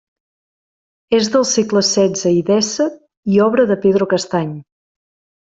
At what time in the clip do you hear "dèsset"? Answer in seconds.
2.47-2.97